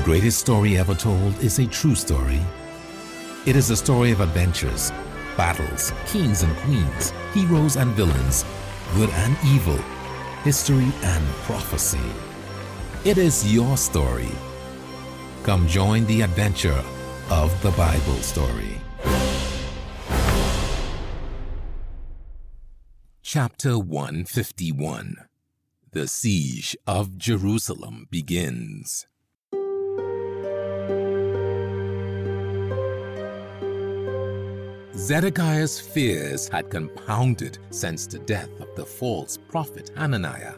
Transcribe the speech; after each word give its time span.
The 0.00 0.06
greatest 0.06 0.40
story 0.40 0.78
ever 0.78 0.94
told 0.94 1.38
is 1.44 1.58
a 1.58 1.66
true 1.66 1.94
story. 1.94 2.40
It 3.44 3.54
is 3.54 3.68
a 3.68 3.76
story 3.76 4.12
of 4.12 4.22
adventures, 4.22 4.92
battles, 5.36 5.92
kings 6.06 6.42
and 6.42 6.56
queens, 6.60 7.12
heroes 7.34 7.76
and 7.76 7.90
villains, 7.90 8.46
good 8.94 9.10
and 9.10 9.36
evil, 9.44 9.76
history 10.42 10.90
and 11.02 11.26
prophecy. 11.44 12.00
It 13.04 13.18
is 13.18 13.52
your 13.52 13.76
story. 13.76 14.30
Come 15.42 15.68
join 15.68 16.06
the 16.06 16.22
adventure 16.22 16.82
of 17.28 17.52
the 17.62 17.70
Bible 17.72 18.22
story. 18.22 18.80
Chapter 23.20 23.78
151 23.78 25.16
The 25.90 26.08
Siege 26.08 26.74
of 26.86 27.18
Jerusalem 27.18 28.06
begins. 28.10 29.06
Zedekiah's 35.10 35.80
fears 35.80 36.46
had 36.48 36.70
compounded 36.70 37.58
since 37.70 38.06
the 38.06 38.20
death 38.20 38.50
of 38.60 38.68
the 38.76 38.84
false 38.86 39.36
prophet 39.36 39.90
Hananiah. 39.96 40.54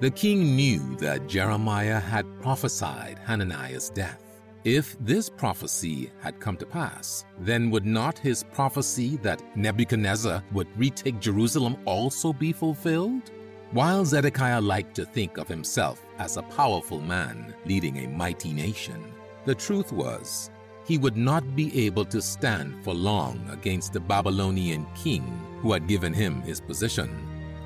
The 0.00 0.10
king 0.10 0.54
knew 0.56 0.94
that 0.96 1.26
Jeremiah 1.26 1.98
had 1.98 2.26
prophesied 2.42 3.18
Hananiah's 3.24 3.88
death. 3.90 4.22
If 4.64 4.96
this 5.00 5.30
prophecy 5.30 6.10
had 6.20 6.38
come 6.38 6.56
to 6.58 6.66
pass, 6.66 7.24
then 7.38 7.70
would 7.70 7.86
not 7.86 8.18
his 8.18 8.42
prophecy 8.42 9.16
that 9.22 9.42
Nebuchadnezzar 9.56 10.44
would 10.52 10.68
retake 10.76 11.18
Jerusalem 11.18 11.76
also 11.86 12.32
be 12.32 12.52
fulfilled? 12.52 13.30
While 13.70 14.06
Zedekiah 14.06 14.62
liked 14.62 14.94
to 14.96 15.04
think 15.04 15.36
of 15.36 15.46
himself 15.46 16.02
as 16.18 16.38
a 16.38 16.42
powerful 16.42 17.02
man 17.02 17.54
leading 17.66 17.98
a 17.98 18.08
mighty 18.08 18.50
nation, 18.50 19.12
the 19.44 19.54
truth 19.54 19.92
was 19.92 20.50
he 20.86 20.96
would 20.96 21.18
not 21.18 21.54
be 21.54 21.84
able 21.84 22.06
to 22.06 22.22
stand 22.22 22.82
for 22.82 22.94
long 22.94 23.46
against 23.50 23.92
the 23.92 24.00
Babylonian 24.00 24.86
king 24.94 25.22
who 25.60 25.72
had 25.72 25.86
given 25.86 26.14
him 26.14 26.40
his 26.40 26.62
position, 26.62 27.10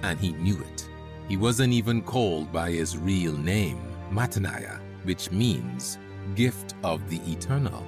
and 0.03 0.19
he 0.19 0.33
knew 0.33 0.59
it. 0.61 0.89
He 1.29 1.37
wasn't 1.37 1.73
even 1.73 2.03
called 2.03 2.53
by 2.53 2.73
his 2.73 2.99
real 2.99 3.39
name, 3.39 3.81
Mattaniah, 4.11 4.81
which 5.05 5.31
means 5.31 5.99
gift 6.35 6.75
of 6.83 7.09
the 7.09 7.21
eternal. 7.31 7.87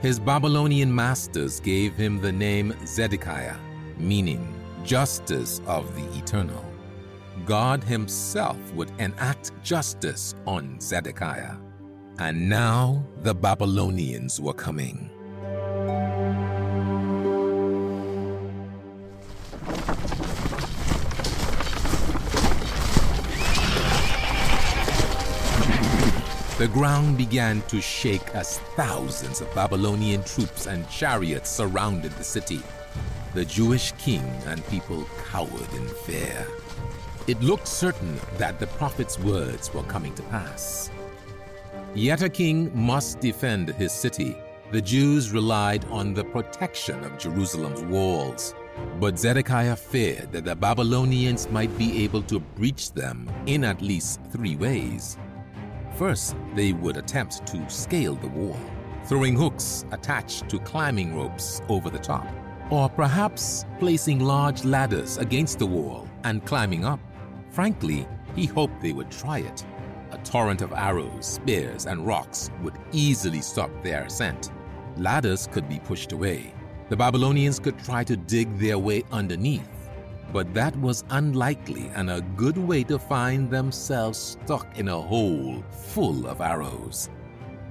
His 0.00 0.18
Babylonian 0.18 0.92
masters 0.92 1.60
gave 1.60 1.94
him 1.96 2.18
the 2.18 2.32
name 2.32 2.74
Zedekiah, 2.86 3.56
meaning 3.98 4.54
justice 4.84 5.60
of 5.66 5.94
the 5.94 6.18
eternal. 6.18 6.71
God 7.46 7.82
himself 7.82 8.58
would 8.74 8.90
enact 8.98 9.50
justice 9.62 10.34
on 10.46 10.80
Zedekiah. 10.80 11.56
And 12.18 12.48
now 12.48 13.04
the 13.22 13.34
Babylonians 13.34 14.40
were 14.40 14.52
coming. 14.52 15.10
The 26.58 26.68
ground 26.68 27.18
began 27.18 27.62
to 27.62 27.80
shake 27.80 28.28
as 28.36 28.60
thousands 28.76 29.40
of 29.40 29.52
Babylonian 29.52 30.22
troops 30.22 30.66
and 30.66 30.88
chariots 30.88 31.50
surrounded 31.50 32.12
the 32.12 32.22
city. 32.22 32.62
The 33.34 33.44
Jewish 33.44 33.90
king 33.98 34.22
and 34.46 34.64
people 34.68 35.04
cowered 35.24 35.72
in 35.74 35.88
fear. 35.88 36.46
It 37.28 37.40
looked 37.40 37.68
certain 37.68 38.18
that 38.38 38.58
the 38.58 38.66
prophet's 38.66 39.16
words 39.16 39.72
were 39.72 39.84
coming 39.84 40.12
to 40.16 40.22
pass. 40.24 40.90
Yet 41.94 42.20
a 42.20 42.28
king 42.28 42.72
must 42.74 43.20
defend 43.20 43.68
his 43.68 43.92
city. 43.92 44.36
The 44.72 44.82
Jews 44.82 45.30
relied 45.30 45.84
on 45.84 46.14
the 46.14 46.24
protection 46.24 47.04
of 47.04 47.18
Jerusalem's 47.18 47.82
walls. 47.82 48.56
But 48.98 49.20
Zedekiah 49.20 49.76
feared 49.76 50.32
that 50.32 50.44
the 50.44 50.56
Babylonians 50.56 51.48
might 51.48 51.76
be 51.78 52.02
able 52.02 52.22
to 52.22 52.40
breach 52.40 52.90
them 52.90 53.30
in 53.46 53.62
at 53.62 53.82
least 53.82 54.20
three 54.32 54.56
ways. 54.56 55.16
First, 55.94 56.34
they 56.56 56.72
would 56.72 56.96
attempt 56.96 57.46
to 57.46 57.70
scale 57.70 58.16
the 58.16 58.28
wall, 58.28 58.58
throwing 59.04 59.36
hooks 59.36 59.84
attached 59.92 60.48
to 60.48 60.58
climbing 60.58 61.14
ropes 61.14 61.60
over 61.68 61.88
the 61.88 61.98
top, 62.00 62.26
or 62.70 62.88
perhaps 62.88 63.64
placing 63.78 64.18
large 64.18 64.64
ladders 64.64 65.18
against 65.18 65.60
the 65.60 65.66
wall 65.66 66.08
and 66.24 66.44
climbing 66.44 66.84
up. 66.84 66.98
Frankly, 67.52 68.06
he 68.34 68.46
hoped 68.46 68.80
they 68.80 68.92
would 68.92 69.10
try 69.10 69.38
it 69.38 69.64
a 70.12 70.18
torrent 70.18 70.60
of 70.60 70.72
arrows, 70.72 71.26
spears, 71.26 71.86
and 71.86 72.06
rocks 72.06 72.50
would 72.62 72.74
easily 72.92 73.40
stop 73.40 73.70
their 73.82 74.04
ascent. 74.04 74.52
Ladders 74.98 75.48
could 75.50 75.68
be 75.68 75.80
pushed 75.80 76.12
away. 76.12 76.52
The 76.90 76.96
Babylonians 76.96 77.58
could 77.58 77.78
try 77.78 78.04
to 78.04 78.16
dig 78.16 78.58
their 78.58 78.78
way 78.78 79.04
underneath, 79.10 79.88
but 80.32 80.52
that 80.52 80.76
was 80.80 81.04
unlikely 81.10 81.90
and 81.94 82.10
a 82.10 82.20
good 82.36 82.58
way 82.58 82.84
to 82.84 82.98
find 82.98 83.50
themselves 83.50 84.18
stuck 84.18 84.78
in 84.78 84.88
a 84.88 85.00
hole 85.00 85.64
full 85.70 86.26
of 86.26 86.42
arrows. 86.42 87.08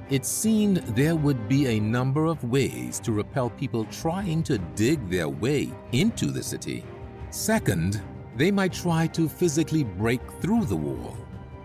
It 0.09 0.25
seemed 0.25 0.77
there 0.77 1.15
would 1.15 1.47
be 1.47 1.67
a 1.67 1.79
number 1.79 2.25
of 2.25 2.43
ways 2.43 2.99
to 3.01 3.11
repel 3.11 3.49
people 3.51 3.85
trying 3.85 4.43
to 4.43 4.57
dig 4.75 5.09
their 5.09 5.29
way 5.29 5.69
into 5.91 6.25
the 6.25 6.43
city. 6.43 6.83
Second, 7.29 8.01
they 8.35 8.51
might 8.51 8.73
try 8.73 9.07
to 9.07 9.27
physically 9.27 9.83
break 9.83 10.21
through 10.41 10.65
the 10.65 10.75
wall. 10.75 11.17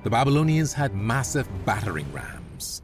The 0.02 0.10
Babylonians 0.10 0.72
had 0.72 0.94
massive 0.94 1.48
battering 1.64 2.10
rams, 2.12 2.82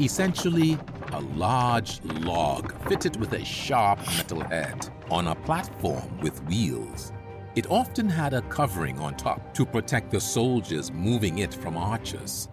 essentially 0.00 0.78
a 1.12 1.20
large 1.20 2.02
log 2.04 2.74
fitted 2.88 3.16
with 3.16 3.32
a 3.32 3.44
sharp 3.44 3.98
metal 4.16 4.40
head 4.40 4.88
on 5.10 5.28
a 5.28 5.34
platform 5.34 6.18
with 6.20 6.42
wheels. 6.44 7.12
It 7.54 7.70
often 7.70 8.08
had 8.08 8.34
a 8.34 8.42
covering 8.42 8.98
on 8.98 9.16
top 9.16 9.54
to 9.54 9.64
protect 9.64 10.10
the 10.10 10.20
soldiers 10.20 10.92
moving 10.92 11.38
it 11.38 11.54
from 11.54 11.76
archers. 11.76 12.48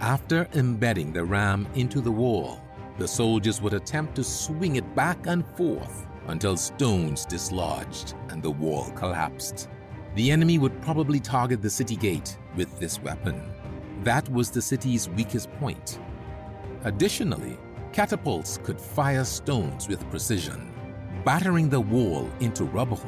After 0.00 0.48
embedding 0.54 1.12
the 1.12 1.24
ram 1.24 1.68
into 1.74 2.00
the 2.00 2.10
wall, 2.10 2.62
the 2.98 3.08
soldiers 3.08 3.60
would 3.60 3.74
attempt 3.74 4.14
to 4.16 4.24
swing 4.24 4.76
it 4.76 4.94
back 4.94 5.26
and 5.26 5.44
forth 5.56 6.06
until 6.28 6.56
stones 6.56 7.26
dislodged 7.26 8.14
and 8.28 8.42
the 8.42 8.50
wall 8.50 8.90
collapsed. 8.92 9.68
The 10.16 10.32
enemy 10.32 10.58
would 10.58 10.80
probably 10.82 11.20
target 11.20 11.62
the 11.62 11.70
city 11.70 11.94
gate 11.94 12.36
with 12.56 12.80
this 12.80 13.00
weapon. 13.00 13.40
That 14.02 14.28
was 14.30 14.50
the 14.50 14.62
city's 14.62 15.08
weakest 15.08 15.50
point. 15.52 16.00
Additionally, 16.82 17.56
catapults 17.92 18.58
could 18.58 18.80
fire 18.80 19.24
stones 19.24 19.86
with 19.86 20.08
precision, 20.10 20.72
battering 21.24 21.68
the 21.68 21.80
wall 21.80 22.28
into 22.40 22.64
rubble. 22.64 23.04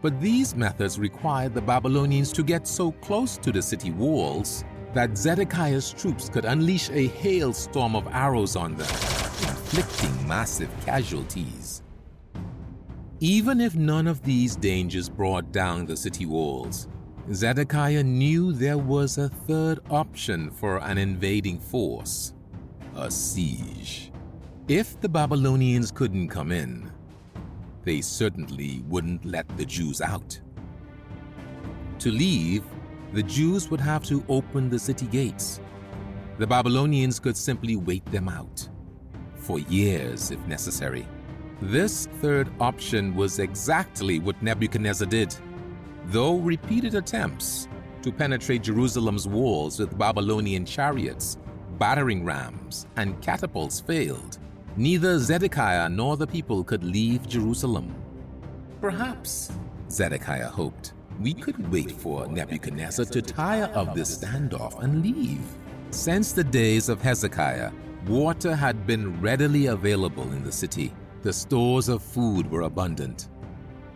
But 0.00 0.18
these 0.18 0.54
methods 0.54 0.98
required 0.98 1.52
the 1.52 1.60
Babylonians 1.60 2.32
to 2.32 2.42
get 2.42 2.66
so 2.66 2.92
close 2.92 3.36
to 3.36 3.52
the 3.52 3.60
city 3.60 3.90
walls 3.90 4.64
that 4.94 5.18
Zedekiah's 5.18 5.92
troops 5.92 6.30
could 6.30 6.46
unleash 6.46 6.88
a 6.90 7.08
hailstorm 7.08 7.94
of 7.94 8.08
arrows 8.08 8.56
on 8.56 8.76
them, 8.76 8.88
inflicting 8.88 10.26
massive 10.26 10.70
casualties. 10.86 11.82
Even 13.22 13.60
if 13.60 13.76
none 13.76 14.06
of 14.06 14.22
these 14.22 14.56
dangers 14.56 15.10
brought 15.10 15.52
down 15.52 15.84
the 15.84 15.94
city 15.94 16.24
walls, 16.24 16.88
Zedekiah 17.30 18.02
knew 18.02 18.50
there 18.50 18.78
was 18.78 19.18
a 19.18 19.28
third 19.28 19.80
option 19.90 20.50
for 20.50 20.78
an 20.78 20.96
invading 20.96 21.60
force 21.60 22.32
a 22.96 23.10
siege. 23.10 24.10
If 24.68 24.98
the 25.02 25.08
Babylonians 25.08 25.90
couldn't 25.90 26.28
come 26.28 26.50
in, 26.50 26.90
they 27.84 28.00
certainly 28.00 28.82
wouldn't 28.88 29.26
let 29.26 29.46
the 29.58 29.66
Jews 29.66 30.00
out. 30.00 30.40
To 31.98 32.10
leave, 32.10 32.64
the 33.12 33.22
Jews 33.22 33.70
would 33.70 33.80
have 33.80 34.02
to 34.04 34.24
open 34.30 34.70
the 34.70 34.78
city 34.78 35.06
gates. 35.06 35.60
The 36.38 36.46
Babylonians 36.46 37.20
could 37.20 37.36
simply 37.36 37.76
wait 37.76 38.04
them 38.06 38.30
out, 38.30 38.66
for 39.34 39.58
years 39.58 40.30
if 40.30 40.40
necessary. 40.46 41.06
This 41.62 42.06
third 42.22 42.48
option 42.58 43.14
was 43.14 43.38
exactly 43.38 44.18
what 44.18 44.42
Nebuchadnezzar 44.42 45.06
did. 45.06 45.36
Though 46.06 46.38
repeated 46.38 46.94
attempts 46.94 47.68
to 48.00 48.10
penetrate 48.10 48.62
Jerusalem's 48.62 49.28
walls 49.28 49.78
with 49.78 49.98
Babylonian 49.98 50.64
chariots, 50.64 51.36
battering 51.78 52.24
rams, 52.24 52.86
and 52.96 53.20
catapults 53.20 53.78
failed, 53.78 54.38
neither 54.78 55.18
Zedekiah 55.18 55.90
nor 55.90 56.16
the 56.16 56.26
people 56.26 56.64
could 56.64 56.82
leave 56.82 57.28
Jerusalem. 57.28 57.94
Perhaps, 58.80 59.52
Zedekiah 59.90 60.48
hoped, 60.48 60.94
we 61.20 61.34
could 61.34 61.70
wait 61.70 61.92
for 61.92 62.26
Nebuchadnezzar 62.26 63.04
to 63.04 63.20
tire 63.20 63.70
of 63.74 63.94
this 63.94 64.16
standoff 64.16 64.82
and 64.82 65.02
leave. 65.02 65.44
Since 65.90 66.32
the 66.32 66.44
days 66.44 66.88
of 66.88 67.02
Hezekiah, 67.02 67.70
water 68.06 68.56
had 68.56 68.86
been 68.86 69.20
readily 69.20 69.66
available 69.66 70.32
in 70.32 70.42
the 70.42 70.52
city 70.52 70.94
the 71.22 71.32
stores 71.32 71.88
of 71.88 72.02
food 72.02 72.50
were 72.50 72.62
abundant. 72.62 73.28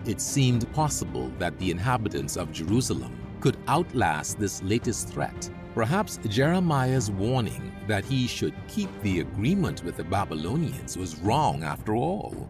It 0.04 0.20
seemed 0.20 0.70
possible 0.74 1.32
that 1.38 1.58
the 1.58 1.70
inhabitants 1.70 2.36
of 2.36 2.52
Jerusalem 2.52 3.18
could 3.40 3.56
outlast 3.66 4.38
this 4.38 4.62
latest 4.62 5.08
threat. 5.08 5.50
Perhaps 5.74 6.18
Jeremiah's 6.28 7.10
warning 7.10 7.72
that 7.88 8.04
he 8.04 8.26
should 8.26 8.54
keep 8.68 8.90
the 9.02 9.20
agreement 9.20 9.82
with 9.82 9.96
the 9.96 10.04
Babylonians 10.04 10.96
was 10.96 11.18
wrong 11.20 11.62
after 11.64 11.96
all. 11.96 12.48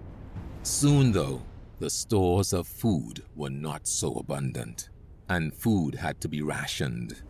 Soon, 0.62 1.12
though, 1.12 1.42
the 1.78 1.90
stores 1.90 2.52
of 2.52 2.66
food 2.66 3.22
were 3.36 3.50
not 3.50 3.86
so 3.86 4.14
abundant, 4.14 4.90
and 5.28 5.54
food 5.54 5.94
had 5.94 6.20
to 6.20 6.28
be 6.28 6.42
rationed. 6.42 7.22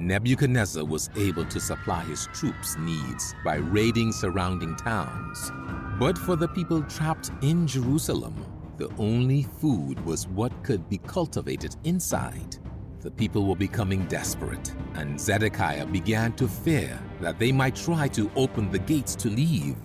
Nebuchadnezzar 0.00 0.82
was 0.82 1.10
able 1.14 1.44
to 1.44 1.60
supply 1.60 2.02
his 2.04 2.26
troops' 2.32 2.78
needs 2.78 3.34
by 3.44 3.56
raiding 3.56 4.12
surrounding 4.12 4.74
towns. 4.76 5.52
But 5.98 6.16
for 6.16 6.36
the 6.36 6.48
people 6.48 6.82
trapped 6.84 7.30
in 7.42 7.66
Jerusalem, 7.66 8.34
the 8.78 8.88
only 8.96 9.42
food 9.42 10.02
was 10.06 10.26
what 10.26 10.64
could 10.64 10.88
be 10.88 10.96
cultivated 10.98 11.76
inside. 11.84 12.56
The 13.00 13.10
people 13.10 13.46
were 13.46 13.56
becoming 13.56 14.06
desperate, 14.06 14.74
and 14.94 15.20
Zedekiah 15.20 15.84
began 15.84 16.32
to 16.34 16.48
fear 16.48 16.98
that 17.20 17.38
they 17.38 17.52
might 17.52 17.76
try 17.76 18.08
to 18.08 18.30
open 18.36 18.70
the 18.70 18.78
gates 18.78 19.14
to 19.16 19.28
leave. 19.28 19.76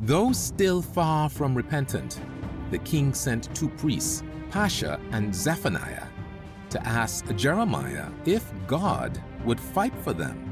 Though 0.00 0.32
still 0.32 0.80
far 0.80 1.28
from 1.28 1.54
repentant, 1.54 2.18
the 2.70 2.78
king 2.78 3.12
sent 3.12 3.54
two 3.54 3.68
priests, 3.68 4.22
Pashur 4.50 4.98
and 5.12 5.34
Zephaniah, 5.34 6.06
to 6.70 6.86
ask 6.86 7.34
Jeremiah 7.36 8.08
if 8.24 8.50
God 8.66 9.20
would 9.44 9.60
fight 9.60 9.94
for 10.02 10.12
them. 10.12 10.46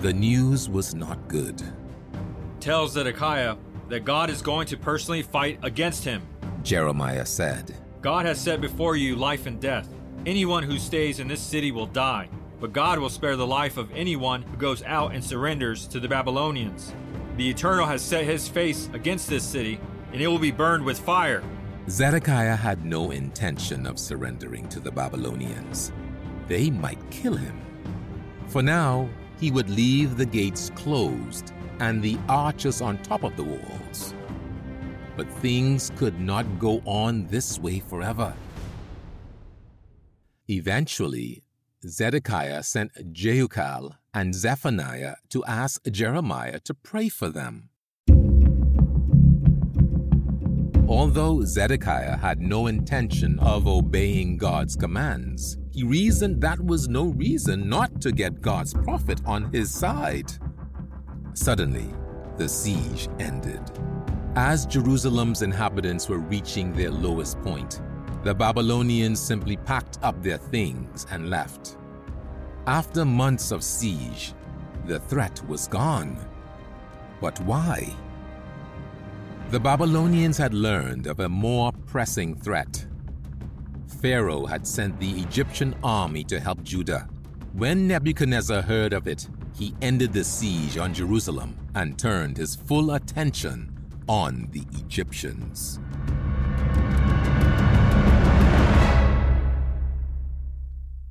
The 0.00 0.12
news 0.12 0.68
was 0.68 0.94
not 0.94 1.28
good. 1.28 1.62
Tell 2.60 2.88
Zedekiah 2.88 3.56
that 3.88 4.04
God 4.04 4.30
is 4.30 4.42
going 4.42 4.66
to 4.68 4.76
personally 4.76 5.22
fight 5.22 5.58
against 5.62 6.04
him. 6.04 6.22
Jeremiah 6.62 7.26
said, 7.26 7.74
God 8.00 8.26
has 8.26 8.40
set 8.40 8.60
before 8.60 8.96
you 8.96 9.16
life 9.16 9.46
and 9.46 9.60
death. 9.60 9.88
Anyone 10.26 10.62
who 10.62 10.78
stays 10.78 11.20
in 11.20 11.28
this 11.28 11.40
city 11.40 11.72
will 11.72 11.86
die, 11.86 12.28
but 12.60 12.72
God 12.72 12.98
will 12.98 13.08
spare 13.08 13.36
the 13.36 13.46
life 13.46 13.76
of 13.76 13.90
anyone 13.92 14.42
who 14.42 14.56
goes 14.56 14.82
out 14.84 15.14
and 15.14 15.24
surrenders 15.24 15.86
to 15.88 16.00
the 16.00 16.08
Babylonians. 16.08 16.92
The 17.36 17.48
Eternal 17.48 17.86
has 17.86 18.02
set 18.02 18.24
his 18.24 18.48
face 18.48 18.88
against 18.92 19.28
this 19.28 19.44
city, 19.44 19.80
and 20.12 20.20
it 20.20 20.28
will 20.28 20.38
be 20.38 20.50
burned 20.50 20.84
with 20.84 20.98
fire. 20.98 21.42
Zedekiah 21.88 22.56
had 22.56 22.84
no 22.84 23.10
intention 23.10 23.86
of 23.86 23.98
surrendering 23.98 24.68
to 24.68 24.80
the 24.80 24.90
Babylonians. 24.90 25.92
They 26.48 26.70
might 26.70 26.98
kill 27.10 27.36
him. 27.36 27.58
For 28.50 28.62
now, 28.62 29.08
he 29.38 29.52
would 29.52 29.70
leave 29.70 30.16
the 30.16 30.26
gates 30.26 30.72
closed 30.74 31.52
and 31.78 32.02
the 32.02 32.18
arches 32.28 32.82
on 32.82 32.98
top 32.98 33.22
of 33.22 33.36
the 33.36 33.44
walls. 33.44 34.12
But 35.16 35.30
things 35.34 35.92
could 35.96 36.20
not 36.20 36.58
go 36.58 36.82
on 36.84 37.28
this 37.28 37.60
way 37.60 37.78
forever. 37.78 38.34
Eventually, 40.48 41.44
Zedekiah 41.86 42.64
sent 42.64 43.14
Jehukal 43.14 43.92
and 44.12 44.34
Zephaniah 44.34 45.14
to 45.28 45.44
ask 45.44 45.84
Jeremiah 45.84 46.58
to 46.64 46.74
pray 46.74 47.08
for 47.08 47.28
them. 47.28 47.68
Although 50.88 51.44
Zedekiah 51.44 52.16
had 52.16 52.40
no 52.40 52.66
intention 52.66 53.38
of 53.38 53.68
obeying 53.68 54.38
God's 54.38 54.74
commands, 54.74 55.56
he 55.72 55.84
reasoned 55.84 56.40
that 56.40 56.64
was 56.64 56.88
no 56.88 57.06
reason 57.06 57.68
not 57.68 58.00
to 58.00 58.12
get 58.12 58.42
God's 58.42 58.74
prophet 58.74 59.20
on 59.24 59.52
his 59.52 59.70
side. 59.70 60.32
Suddenly, 61.34 61.88
the 62.36 62.48
siege 62.48 63.08
ended. 63.18 63.60
As 64.36 64.66
Jerusalem's 64.66 65.42
inhabitants 65.42 66.08
were 66.08 66.18
reaching 66.18 66.72
their 66.72 66.90
lowest 66.90 67.40
point, 67.42 67.82
the 68.24 68.34
Babylonians 68.34 69.20
simply 69.20 69.56
packed 69.56 69.98
up 70.02 70.22
their 70.22 70.38
things 70.38 71.06
and 71.10 71.30
left. 71.30 71.76
After 72.66 73.04
months 73.04 73.50
of 73.50 73.64
siege, 73.64 74.34
the 74.86 75.00
threat 75.00 75.40
was 75.48 75.68
gone. 75.68 76.18
But 77.20 77.40
why? 77.40 77.94
The 79.50 79.60
Babylonians 79.60 80.36
had 80.36 80.54
learned 80.54 81.06
of 81.06 81.20
a 81.20 81.28
more 81.28 81.72
pressing 81.86 82.34
threat. 82.34 82.86
Pharaoh 83.90 84.46
had 84.46 84.66
sent 84.66 84.98
the 84.98 85.10
Egyptian 85.20 85.74
army 85.82 86.24
to 86.24 86.40
help 86.40 86.62
Judah. 86.62 87.08
When 87.52 87.88
Nebuchadnezzar 87.88 88.62
heard 88.62 88.92
of 88.92 89.06
it, 89.06 89.28
he 89.54 89.74
ended 89.82 90.12
the 90.12 90.24
siege 90.24 90.78
on 90.78 90.94
Jerusalem 90.94 91.56
and 91.74 91.98
turned 91.98 92.36
his 92.36 92.54
full 92.54 92.92
attention 92.92 93.72
on 94.08 94.48
the 94.52 94.64
Egyptians. 94.78 95.78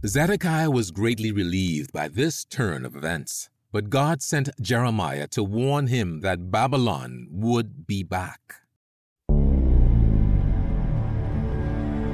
Zedekiah 0.06 0.72
was 0.72 0.92
greatly 0.92 1.32
relieved 1.32 1.92
by 1.92 2.08
this 2.08 2.46
turn 2.46 2.86
of 2.86 2.96
events. 2.96 3.50
But 3.72 3.92
God 3.92 4.24
sent 4.24 4.50
Jeremiah 4.60 5.28
to 5.28 5.44
warn 5.44 5.88
him 5.88 6.22
that 6.22 6.50
Babylon 6.50 7.28
would 7.30 7.86
be 7.86 8.02
back. 8.02 8.40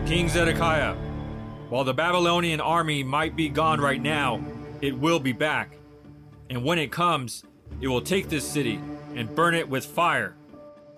King 0.05 0.29
Zedekiah, 0.29 0.93
while 1.69 1.83
the 1.83 1.93
Babylonian 1.93 2.61
army 2.61 3.03
might 3.03 3.35
be 3.35 3.49
gone 3.49 3.81
right 3.81 3.99
now, 3.99 4.39
it 4.79 4.95
will 4.95 5.19
be 5.19 5.33
back. 5.33 5.79
And 6.51 6.63
when 6.63 6.77
it 6.77 6.91
comes, 6.91 7.43
it 7.81 7.87
will 7.87 8.01
take 8.01 8.29
this 8.29 8.47
city 8.47 8.79
and 9.15 9.33
burn 9.33 9.55
it 9.55 9.67
with 9.67 9.83
fire. 9.83 10.35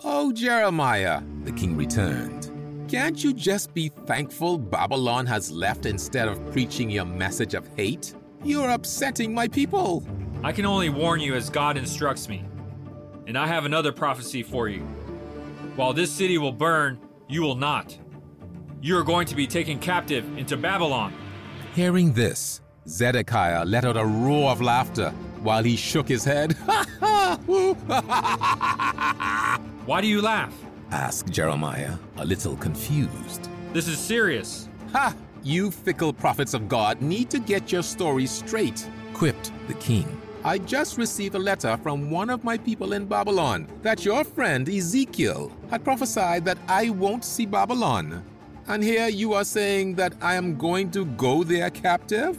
Oh, 0.04 0.30
Jeremiah, 0.30 1.22
the 1.44 1.52
king 1.52 1.74
returned. 1.74 2.50
Can't 2.86 3.24
you 3.24 3.32
just 3.32 3.72
be 3.72 3.88
thankful 3.88 4.58
Babylon 4.58 5.24
has 5.24 5.50
left 5.50 5.86
instead 5.86 6.28
of 6.28 6.52
preaching 6.52 6.90
your 6.90 7.06
message 7.06 7.54
of 7.54 7.66
hate? 7.76 8.14
You're 8.44 8.68
upsetting 8.68 9.32
my 9.32 9.48
people. 9.48 10.06
I 10.42 10.52
can 10.52 10.66
only 10.66 10.90
warn 10.90 11.20
you 11.20 11.34
as 11.34 11.48
God 11.48 11.78
instructs 11.78 12.28
me. 12.28 12.44
And 13.26 13.38
I 13.38 13.46
have 13.46 13.64
another 13.64 13.90
prophecy 13.90 14.42
for 14.42 14.68
you. 14.68 14.80
While 15.76 15.94
this 15.94 16.12
city 16.12 16.36
will 16.36 16.52
burn, 16.52 17.00
you 17.26 17.40
will 17.40 17.56
not. 17.56 17.96
You 18.80 18.96
are 18.96 19.02
going 19.02 19.26
to 19.26 19.34
be 19.34 19.48
taken 19.48 19.80
captive 19.80 20.24
into 20.38 20.56
Babylon. 20.56 21.12
Hearing 21.74 22.12
this, 22.12 22.60
Zedekiah 22.86 23.64
let 23.64 23.84
out 23.84 23.96
a 23.96 24.04
roar 24.04 24.52
of 24.52 24.62
laughter 24.62 25.10
while 25.42 25.64
he 25.64 25.74
shook 25.74 26.06
his 26.08 26.24
head. 26.24 26.52
Why 29.84 30.00
do 30.00 30.06
you 30.06 30.22
laugh? 30.22 30.54
asked 30.92 31.32
Jeremiah, 31.32 31.94
a 32.18 32.24
little 32.24 32.56
confused. 32.56 33.48
This 33.72 33.88
is 33.88 33.98
serious. 33.98 34.68
Ha! 34.92 35.12
You 35.42 35.72
fickle 35.72 36.12
prophets 36.12 36.54
of 36.54 36.68
God 36.68 37.02
need 37.02 37.30
to 37.30 37.40
get 37.40 37.72
your 37.72 37.82
story 37.82 38.26
straight, 38.26 38.88
quipped 39.12 39.50
the 39.66 39.74
king. 39.74 40.06
I 40.44 40.58
just 40.58 40.98
received 40.98 41.34
a 41.34 41.38
letter 41.40 41.76
from 41.78 42.10
one 42.12 42.30
of 42.30 42.44
my 42.44 42.56
people 42.56 42.92
in 42.92 43.06
Babylon 43.06 43.66
that 43.82 44.04
your 44.04 44.22
friend 44.22 44.68
Ezekiel 44.68 45.50
had 45.68 45.82
prophesied 45.82 46.44
that 46.44 46.58
I 46.68 46.90
won't 46.90 47.24
see 47.24 47.44
Babylon. 47.44 48.22
And 48.68 48.84
here 48.84 49.08
you 49.08 49.32
are 49.32 49.44
saying 49.44 49.94
that 49.94 50.12
I 50.20 50.34
am 50.34 50.58
going 50.58 50.90
to 50.90 51.06
go 51.06 51.42
there 51.42 51.70
captive? 51.70 52.36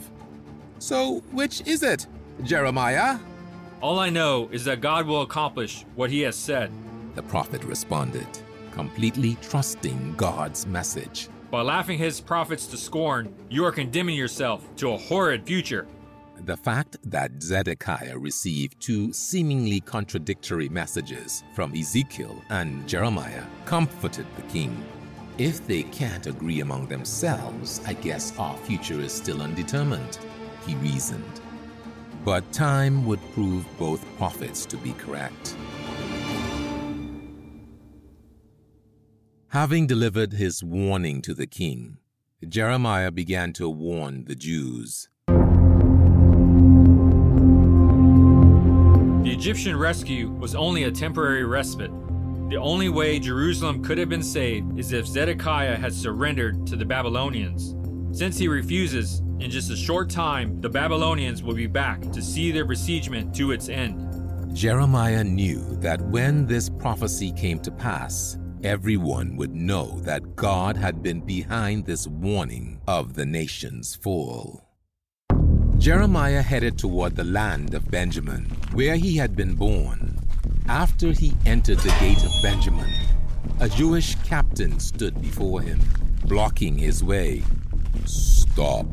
So, 0.78 1.24
which 1.32 1.66
is 1.66 1.82
it, 1.82 2.06
Jeremiah? 2.44 3.18
All 3.80 3.98
I 3.98 4.10
know 4.10 4.48
is 4.52 4.64
that 4.66 4.80
God 4.80 5.06
will 5.06 5.22
accomplish 5.22 5.84
what 5.96 6.08
he 6.08 6.20
has 6.20 6.36
said. 6.36 6.70
The 7.16 7.22
prophet 7.24 7.64
responded, 7.64 8.28
completely 8.70 9.38
trusting 9.42 10.14
God's 10.16 10.66
message. 10.66 11.28
By 11.50 11.62
laughing 11.62 11.98
his 11.98 12.20
prophets 12.20 12.68
to 12.68 12.76
scorn, 12.76 13.34
you 13.48 13.64
are 13.64 13.72
condemning 13.72 14.16
yourself 14.16 14.64
to 14.76 14.92
a 14.92 14.96
horrid 14.96 15.44
future. 15.44 15.88
The 16.44 16.56
fact 16.56 16.96
that 17.10 17.42
Zedekiah 17.42 18.16
received 18.16 18.80
two 18.80 19.12
seemingly 19.12 19.80
contradictory 19.80 20.68
messages 20.68 21.42
from 21.56 21.74
Ezekiel 21.74 22.40
and 22.50 22.88
Jeremiah 22.88 23.44
comforted 23.64 24.26
the 24.36 24.42
king. 24.42 24.80
If 25.40 25.66
they 25.66 25.84
can't 25.84 26.26
agree 26.26 26.60
among 26.60 26.88
themselves, 26.88 27.80
I 27.86 27.94
guess 27.94 28.38
our 28.38 28.54
future 28.58 29.00
is 29.00 29.10
still 29.10 29.40
undetermined, 29.40 30.18
he 30.66 30.74
reasoned. 30.74 31.40
But 32.26 32.52
time 32.52 33.06
would 33.06 33.20
prove 33.32 33.64
both 33.78 34.04
prophets 34.18 34.66
to 34.66 34.76
be 34.76 34.92
correct. 34.92 35.56
Having 39.48 39.86
delivered 39.86 40.34
his 40.34 40.62
warning 40.62 41.22
to 41.22 41.32
the 41.32 41.46
king, 41.46 41.96
Jeremiah 42.46 43.10
began 43.10 43.54
to 43.54 43.66
warn 43.70 44.26
the 44.26 44.34
Jews. 44.34 45.08
The 49.24 49.32
Egyptian 49.32 49.78
rescue 49.78 50.28
was 50.32 50.54
only 50.54 50.82
a 50.82 50.90
temporary 50.90 51.44
respite. 51.44 51.92
The 52.50 52.56
only 52.56 52.88
way 52.88 53.20
Jerusalem 53.20 53.80
could 53.80 53.96
have 53.98 54.08
been 54.08 54.24
saved 54.24 54.76
is 54.76 54.92
if 54.92 55.06
Zedekiah 55.06 55.76
had 55.76 55.94
surrendered 55.94 56.66
to 56.66 56.74
the 56.74 56.84
Babylonians. 56.84 57.76
Since 58.10 58.38
he 58.38 58.48
refuses, 58.48 59.20
in 59.38 59.52
just 59.52 59.70
a 59.70 59.76
short 59.76 60.10
time, 60.10 60.60
the 60.60 60.68
Babylonians 60.68 61.44
will 61.44 61.54
be 61.54 61.68
back 61.68 62.10
to 62.10 62.20
see 62.20 62.50
their 62.50 62.64
besiegement 62.64 63.32
to 63.36 63.52
its 63.52 63.68
end. 63.68 64.04
Jeremiah 64.52 65.22
knew 65.22 65.60
that 65.76 66.00
when 66.00 66.44
this 66.44 66.68
prophecy 66.68 67.30
came 67.30 67.60
to 67.60 67.70
pass, 67.70 68.36
everyone 68.64 69.36
would 69.36 69.54
know 69.54 70.00
that 70.00 70.34
God 70.34 70.76
had 70.76 71.04
been 71.04 71.20
behind 71.20 71.86
this 71.86 72.08
warning 72.08 72.80
of 72.88 73.14
the 73.14 73.26
nation's 73.26 73.94
fall. 73.94 74.66
Jeremiah 75.78 76.42
headed 76.42 76.76
toward 76.76 77.14
the 77.14 77.22
land 77.22 77.74
of 77.74 77.88
Benjamin, 77.92 78.46
where 78.72 78.96
he 78.96 79.16
had 79.16 79.36
been 79.36 79.54
born. 79.54 80.19
After 80.70 81.10
he 81.10 81.32
entered 81.46 81.78
the 81.78 81.96
gate 81.98 82.22
of 82.24 82.30
Benjamin, 82.44 82.88
a 83.58 83.68
Jewish 83.68 84.14
captain 84.22 84.78
stood 84.78 85.20
before 85.20 85.60
him, 85.60 85.80
blocking 86.26 86.78
his 86.78 87.02
way. 87.02 87.42
Stop, 88.04 88.86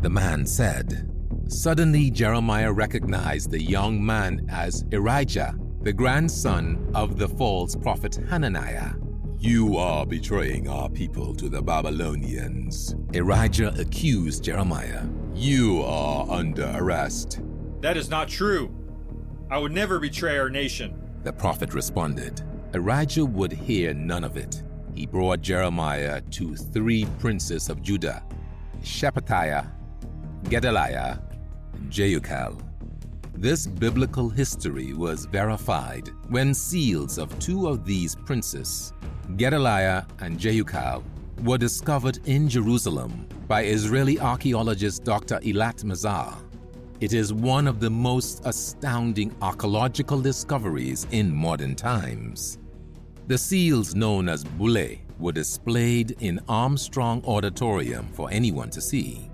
the 0.00 0.08
man 0.08 0.46
said. 0.46 1.06
Suddenly, 1.46 2.10
Jeremiah 2.12 2.72
recognized 2.72 3.50
the 3.50 3.62
young 3.62 4.04
man 4.04 4.46
as 4.48 4.84
Irijah, 4.84 5.84
the 5.84 5.92
grandson 5.92 6.90
of 6.94 7.18
the 7.18 7.28
false 7.28 7.76
prophet 7.76 8.18
Hananiah. 8.30 8.94
You 9.38 9.76
are 9.76 10.06
betraying 10.06 10.66
our 10.66 10.88
people 10.88 11.34
to 11.34 11.50
the 11.50 11.60
Babylonians. 11.60 12.94
Irijah 13.12 13.78
accused 13.78 14.44
Jeremiah. 14.44 15.04
You 15.34 15.82
are 15.82 16.26
under 16.30 16.72
arrest. 16.74 17.42
That 17.82 17.98
is 17.98 18.08
not 18.08 18.28
true. 18.28 18.74
I 19.50 19.58
would 19.58 19.72
never 19.72 20.00
betray 20.00 20.38
our 20.38 20.48
nation. 20.48 20.97
The 21.24 21.32
prophet 21.32 21.74
responded. 21.74 22.42
Irijah 22.72 23.28
would 23.30 23.52
hear 23.52 23.94
none 23.94 24.24
of 24.24 24.36
it. 24.36 24.62
He 24.94 25.06
brought 25.06 25.40
Jeremiah 25.40 26.20
to 26.32 26.56
three 26.56 27.06
princes 27.18 27.68
of 27.68 27.82
Judah 27.82 28.22
Shephatiah, 28.82 29.70
Gedaliah, 30.48 31.18
and 31.74 31.90
Jeucal. 31.90 32.60
This 33.34 33.66
biblical 33.66 34.28
history 34.28 34.92
was 34.94 35.26
verified 35.26 36.10
when 36.28 36.54
seals 36.54 37.18
of 37.18 37.36
two 37.38 37.68
of 37.68 37.84
these 37.84 38.14
princes, 38.14 38.92
Gedaliah 39.36 40.04
and 40.20 40.38
Jeucal, 40.38 41.02
were 41.44 41.58
discovered 41.58 42.18
in 42.26 42.48
Jerusalem 42.48 43.28
by 43.46 43.64
Israeli 43.64 44.18
archaeologist 44.18 45.04
Dr. 45.04 45.38
Eilat 45.38 45.84
Mazar. 45.84 46.34
It 47.00 47.12
is 47.12 47.32
one 47.32 47.68
of 47.68 47.78
the 47.78 47.90
most 47.90 48.42
astounding 48.44 49.32
archaeological 49.40 50.20
discoveries 50.20 51.06
in 51.12 51.32
modern 51.32 51.76
times. 51.76 52.58
The 53.28 53.38
seals 53.38 53.94
known 53.94 54.28
as 54.28 54.42
bullae 54.42 54.98
were 55.20 55.30
displayed 55.30 56.16
in 56.18 56.40
Armstrong 56.48 57.22
Auditorium 57.24 58.08
for 58.14 58.28
anyone 58.32 58.70
to 58.70 58.80
see. 58.80 59.30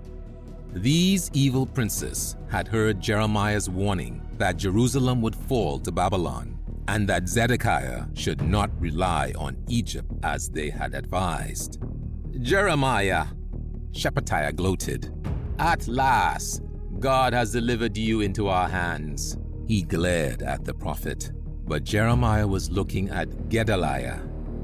These 0.73 1.31
evil 1.33 1.65
princes 1.65 2.35
had 2.51 2.67
heard 2.67 3.01
Jeremiah's 3.01 3.67
warning 3.67 4.21
that 4.37 4.57
Jerusalem 4.57 5.23
would 5.23 5.35
fall 5.35 5.79
to 5.79 5.91
Babylon 5.91 6.59
and 6.87 7.09
that 7.09 7.27
Zedekiah 7.27 8.05
should 8.13 8.43
not 8.43 8.69
rely 8.79 9.33
on 9.39 9.57
Egypt 9.69 10.11
as 10.21 10.49
they 10.49 10.69
had 10.69 10.93
advised. 10.93 11.79
Jeremiah, 12.41 13.25
Shephatiah 13.91 14.55
gloated, 14.55 15.11
At 15.57 15.87
last, 15.87 16.61
God 16.99 17.33
has 17.33 17.51
delivered 17.51 17.97
you 17.97 18.21
into 18.21 18.47
our 18.47 18.69
hands. 18.69 19.37
He 19.67 19.81
glared 19.81 20.41
at 20.41 20.63
the 20.63 20.73
prophet, 20.73 21.31
but 21.67 21.83
Jeremiah 21.83 22.47
was 22.47 22.71
looking 22.71 23.09
at 23.09 23.49
Gedaliah, 23.49 24.21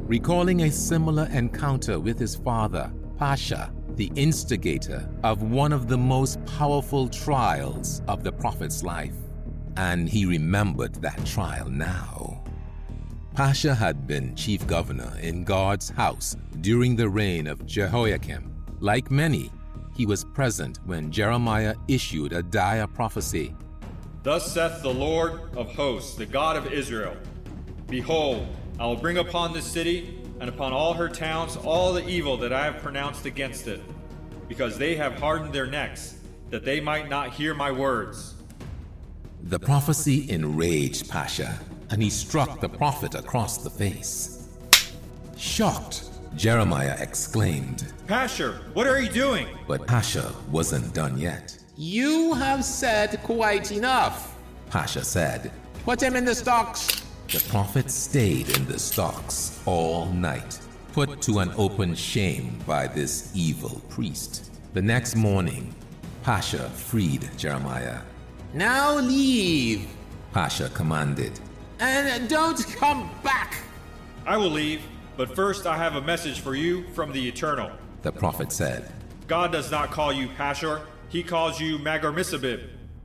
recalling 0.08 0.62
a 0.62 0.72
similar 0.72 1.26
encounter 1.32 2.00
with 2.00 2.18
his 2.18 2.36
father, 2.36 2.92
Pashur, 3.18 3.72
the 3.96 4.12
instigator 4.16 5.10
of 5.24 5.44
one 5.44 5.74
of 5.74 5.88
the 5.88 5.98
most 5.98 6.44
powerful 6.46 7.10
trials 7.10 8.02
of 8.08 8.24
the 8.24 8.32
prophet's 8.32 8.84
life, 8.84 9.16
and 9.78 10.08
he 10.08 10.26
remembered 10.26 10.96
that 10.96 11.26
trial 11.26 11.70
now. 11.70 12.44
Pashur 13.36 13.76
had 13.76 14.08
been 14.08 14.36
chief 14.36 14.66
governor 14.68 15.14
in 15.22 15.44
God's 15.44 15.90
house 15.90 16.36
during 16.62 16.96
the 16.96 17.10
reign 17.10 17.48
of 17.48 17.66
Jehoiakim. 17.66 18.54
Like 18.80 19.10
many, 19.10 19.52
he 20.02 20.06
was 20.08 20.24
present 20.24 20.80
when 20.86 21.12
Jeremiah 21.12 21.76
issued 21.88 22.34
a 22.34 22.42
dire 22.42 22.88
prophecy. 22.88 23.54
Thus 24.24 24.52
saith 24.52 24.82
the 24.82 24.92
Lord 24.92 25.56
of 25.56 25.76
hosts, 25.76 26.16
the 26.16 26.26
God 26.26 26.58
of 26.58 26.74
Israel 26.74 27.16
Behold, 27.88 28.48
I 28.80 28.88
will 28.88 28.96
bring 28.96 29.20
upon 29.20 29.54
this 29.54 29.72
city 29.72 30.20
and 30.40 30.50
upon 30.50 30.74
all 30.74 30.96
her 30.96 31.08
towns 31.08 31.56
all 31.56 31.94
the 31.94 32.04
evil 32.10 32.36
that 32.38 32.52
I 32.52 32.66
have 32.66 32.82
pronounced 32.82 33.28
against 33.28 33.68
it, 33.68 33.80
because 34.48 34.76
they 34.76 34.96
have 34.96 35.20
hardened 35.20 35.54
their 35.54 35.68
necks, 35.68 36.16
that 36.50 36.66
they 36.66 36.80
might 36.82 37.08
not 37.08 37.32
hear 37.32 37.54
my 37.54 37.72
words. 37.72 38.34
The 39.44 39.60
prophecy 39.60 40.28
enraged 40.32 41.12
Pashur, 41.12 41.56
and 41.92 42.02
he 42.02 42.10
struck 42.10 42.60
the 42.60 42.70
prophet 42.70 43.14
across 43.14 43.60
the 43.60 43.70
face. 43.70 44.48
Shocked, 45.38 46.06
Jeremiah 46.36 46.96
exclaimed, 47.00 47.92
Pashur, 48.08 48.56
what 48.74 48.88
are 48.88 49.02
you 49.02 49.10
doing? 49.10 49.48
But 49.68 49.86
Pashur 49.86 50.34
wasn't 50.48 50.94
done 50.94 51.18
yet. 51.18 51.58
You 51.78 52.34
have 52.34 52.64
said 52.64 53.22
quite 53.24 53.72
enough, 53.72 54.36
Pashur 54.70 55.04
said. 55.04 55.52
Put 55.84 56.02
him 56.02 56.16
in 56.16 56.26
the 56.26 56.36
stocks. 56.36 57.04
The 57.28 57.44
prophet 57.50 57.90
stayed 57.90 58.58
in 58.58 58.66
the 58.66 58.80
stocks 58.80 59.60
all 59.66 60.06
night, 60.08 60.60
put 60.94 61.22
to 61.24 61.40
an 61.40 61.52
open 61.58 61.96
shame 61.96 62.58
by 62.66 62.88
this 62.88 63.32
evil 63.34 63.82
priest. 63.90 64.52
The 64.74 64.82
next 64.82 65.16
morning, 65.16 65.74
Pashur 66.24 66.70
freed 66.70 67.30
Jeremiah. 67.38 68.02
Now 68.54 68.96
leave, 69.00 69.88
Pashur 70.34 70.74
commanded, 70.74 71.40
and 71.80 72.30
don't 72.30 72.66
come 72.76 73.10
back. 73.24 73.56
I 74.26 74.38
will 74.38 74.52
leave, 74.52 74.82
but 75.22 75.36
first 75.36 75.68
I 75.68 75.78
have 75.78 75.98
a 75.98 76.02
message 76.02 76.40
for 76.40 76.56
you 76.56 76.84
from 76.96 77.12
the 77.12 77.28
Eternal. 77.28 77.70
The 78.02 78.12
prophet 78.12 78.52
said, 78.52 78.92
God 79.28 79.52
does 79.52 79.70
not 79.70 79.92
call 79.92 80.12
you 80.12 80.28
Pashur, 80.30 80.82
he 81.10 81.22
calls 81.22 81.60
you 81.60 81.78
Magor 81.78 82.12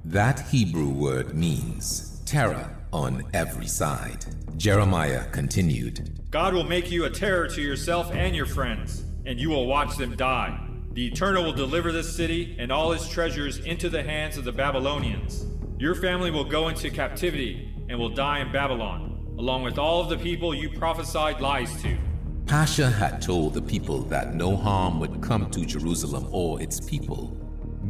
That 0.02 0.40
Hebrew 0.48 0.88
word 0.88 1.34
means 1.34 2.22
terror 2.24 2.74
on 2.90 3.22
every 3.34 3.66
side. 3.66 4.24
Jeremiah 4.56 5.26
continued 5.26 6.10
God 6.30 6.54
will 6.54 6.64
make 6.64 6.90
you 6.90 7.04
a 7.04 7.10
terror 7.10 7.48
to 7.48 7.60
yourself 7.60 8.10
and 8.12 8.34
your 8.34 8.46
friends, 8.46 9.04
and 9.26 9.38
you 9.38 9.50
will 9.50 9.66
watch 9.66 9.98
them 9.98 10.16
die. 10.16 10.58
The 10.92 11.08
Eternal 11.08 11.44
will 11.44 11.52
deliver 11.52 11.92
this 11.92 12.16
city 12.16 12.56
and 12.58 12.72
all 12.72 12.92
its 12.92 13.10
treasures 13.10 13.58
into 13.58 13.90
the 13.90 14.02
hands 14.02 14.38
of 14.38 14.44
the 14.44 14.52
Babylonians. 14.52 15.44
Your 15.78 15.94
family 15.94 16.30
will 16.30 16.44
go 16.44 16.68
into 16.68 16.88
captivity 16.88 17.74
and 17.90 17.98
will 17.98 18.08
die 18.08 18.38
in 18.38 18.50
Babylon, 18.52 19.34
along 19.38 19.64
with 19.64 19.78
all 19.78 20.00
of 20.00 20.08
the 20.08 20.16
people 20.16 20.54
you 20.54 20.70
prophesied 20.70 21.42
lies 21.42 21.82
to. 21.82 21.98
Pashur 22.46 22.92
had 22.92 23.20
told 23.20 23.54
the 23.54 23.60
people 23.62 24.02
that 24.02 24.36
no 24.36 24.54
harm 24.54 25.00
would 25.00 25.20
come 25.20 25.50
to 25.50 25.66
Jerusalem 25.66 26.28
or 26.30 26.62
its 26.62 26.78
people. 26.78 27.36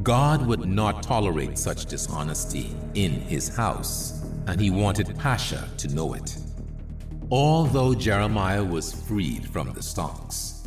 God 0.03 0.47
would 0.47 0.65
not 0.67 1.03
tolerate 1.03 1.59
such 1.59 1.85
dishonesty 1.85 2.75
in 2.95 3.13
his 3.13 3.55
house 3.55 4.25
and 4.47 4.59
he 4.59 4.71
wanted 4.71 5.09
Pashur 5.09 5.77
to 5.77 5.95
know 5.95 6.15
it. 6.15 6.39
Although 7.31 7.95
Jeremiah 7.95 8.65
was 8.65 8.95
freed 8.95 9.47
from 9.47 9.75
the 9.75 9.83
stocks 9.83 10.67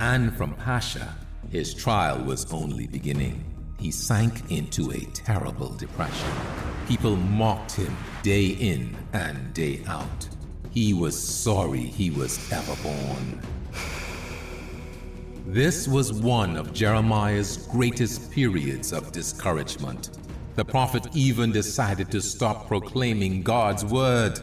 and 0.00 0.34
from 0.34 0.54
Pashur, 0.54 1.12
his 1.50 1.74
trial 1.74 2.24
was 2.24 2.50
only 2.50 2.86
beginning. 2.86 3.44
He 3.78 3.90
sank 3.90 4.50
into 4.50 4.92
a 4.92 5.00
terrible 5.12 5.74
depression. 5.74 6.30
People 6.88 7.16
mocked 7.16 7.72
him 7.72 7.94
day 8.22 8.46
in 8.46 8.96
and 9.12 9.52
day 9.52 9.82
out. 9.86 10.28
He 10.72 10.94
was 10.94 11.20
sorry 11.20 11.80
he 11.80 12.10
was 12.10 12.38
ever 12.52 12.76
born. 12.82 13.40
This 15.46 15.88
was 15.88 16.12
one 16.12 16.56
of 16.56 16.72
Jeremiah's 16.72 17.56
greatest 17.72 18.30
periods 18.30 18.92
of 18.92 19.10
discouragement. 19.10 20.10
The 20.54 20.64
prophet 20.64 21.08
even 21.12 21.50
decided 21.50 22.10
to 22.12 22.20
stop 22.20 22.68
proclaiming 22.68 23.42
God's 23.42 23.84
word. 23.84 24.38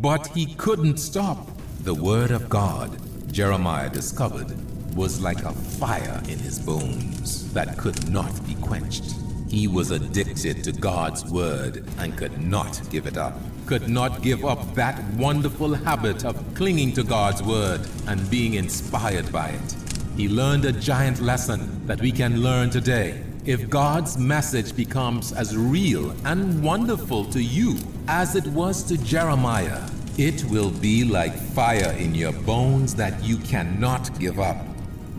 But 0.00 0.26
he 0.28 0.54
couldn't 0.54 0.96
stop. 0.96 1.48
The 1.82 1.94
word 1.94 2.32
of 2.32 2.48
God, 2.48 2.98
Jeremiah 3.32 3.90
discovered, 3.90 4.52
was 4.96 5.20
like 5.20 5.44
a 5.44 5.52
fire 5.52 6.20
in 6.28 6.38
his 6.38 6.58
bones 6.58 7.52
that 7.52 7.76
could 7.78 8.10
not 8.10 8.32
be 8.46 8.54
quenched. 8.56 9.14
He 9.48 9.68
was 9.68 9.92
addicted 9.92 10.64
to 10.64 10.72
God's 10.72 11.24
word 11.30 11.84
and 11.98 12.16
could 12.16 12.36
not 12.42 12.80
give 12.90 13.06
it 13.06 13.16
up. 13.16 13.38
Could 13.66 13.88
not 13.88 14.22
give 14.22 14.44
up 14.44 14.74
that 14.74 15.02
wonderful 15.14 15.74
habit 15.74 16.24
of 16.24 16.36
clinging 16.54 16.92
to 16.94 17.02
God's 17.02 17.42
word 17.42 17.80
and 18.06 18.30
being 18.30 18.54
inspired 18.54 19.32
by 19.32 19.48
it. 19.48 19.76
He 20.16 20.28
learned 20.28 20.64
a 20.64 20.72
giant 20.72 21.20
lesson 21.20 21.86
that 21.86 22.00
we 22.00 22.12
can 22.12 22.42
learn 22.42 22.70
today 22.70 23.24
if 23.46 23.68
God's 23.68 24.16
message 24.16 24.74
becomes 24.74 25.30
as 25.30 25.54
real 25.54 26.12
and 26.24 26.64
wonderful 26.64 27.26
to 27.26 27.42
you 27.42 27.76
as 28.08 28.36
it 28.36 28.46
was 28.46 28.82
to 28.84 28.96
Jeremiah, 28.96 29.82
it 30.16 30.44
will 30.44 30.70
be 30.70 31.04
like 31.04 31.34
fire 31.34 31.92
in 31.98 32.14
your 32.14 32.32
bones 32.32 32.94
that 32.94 33.22
you 33.22 33.36
cannot 33.38 34.18
give 34.18 34.40
up. 34.40 34.56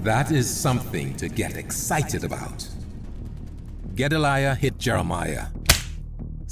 That 0.01 0.31
is 0.31 0.49
something 0.49 1.15
to 1.17 1.29
get 1.29 1.55
excited 1.55 2.23
about. 2.23 2.67
Gedaliah 3.93 4.55
hit 4.55 4.79
Jeremiah, 4.79 5.45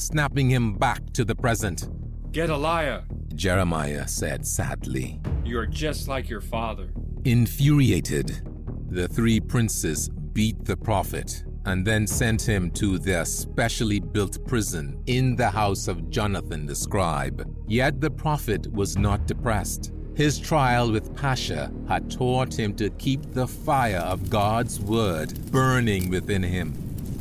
snapping 0.08 0.50
him 0.50 0.74
back 0.76 1.02
to 1.14 1.24
the 1.24 1.36
present. 1.36 1.88
Gedaliah, 2.32 3.04
Jeremiah 3.36 4.08
said 4.08 4.46
sadly. 4.46 5.20
You 5.46 5.54
You 5.54 5.60
are 5.60 5.68
just 5.68 6.08
like 6.08 6.30
your 6.30 6.42
father. 6.42 6.90
Infuriated, 7.26 8.42
the 8.90 9.08
three 9.08 9.40
princes 9.40 10.10
beat 10.10 10.66
the 10.66 10.76
prophet 10.78 11.44
and 11.66 11.86
then 11.86 12.06
sent 12.08 12.42
him 12.42 12.72
to 12.72 12.98
their 12.98 13.24
specially 13.24 14.00
built 14.00 14.46
prison 14.48 15.02
in 15.06 15.36
the 15.36 15.50
house 15.50 15.88
of 15.88 16.10
Jonathan 16.10 16.66
the 16.66 16.76
scribe. 16.76 17.48
Yet 17.68 18.02
the 18.02 18.12
prophet 18.12 18.72
was 18.74 18.98
not 18.98 19.28
depressed. 19.28 19.94
His 20.16 20.38
trial 20.40 20.92
with 20.92 21.14
Pashur 21.16 21.72
had 21.88 22.12
taught 22.12 22.54
him 22.54 22.76
to 22.76 22.90
keep 22.92 23.22
the 23.32 23.48
fire 23.48 23.98
of 23.98 24.30
God's 24.30 24.80
word 24.80 25.52
burning 25.52 26.10
within 26.10 26.44
him. 26.44 26.74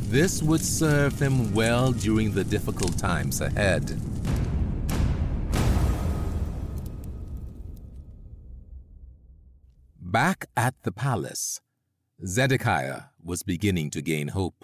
This 0.09 0.43
would 0.43 0.61
serve 0.63 1.19
him 1.19 1.53
well 1.53 1.91
during 1.91 2.33
the 2.33 2.43
difficult 2.43 2.97
times 2.97 3.41
ahead. 3.41 3.99
Back 9.99 10.45
at 10.55 10.75
the 10.83 10.91
palace, 10.91 11.59
Zedekiah 12.23 13.05
was 13.23 13.41
beginning 13.41 13.89
to 13.91 14.01
gain 14.01 14.27
hope. 14.27 14.63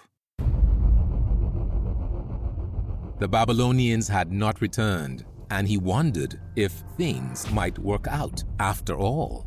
The 3.18 3.28
Babylonians 3.28 4.08
had 4.08 4.30
not 4.32 4.60
returned, 4.60 5.24
and 5.50 5.66
he 5.66 5.76
wondered 5.76 6.40
if 6.54 6.84
things 6.96 7.50
might 7.50 7.78
work 7.78 8.06
out 8.06 8.44
after 8.60 8.94
all. 8.94 9.46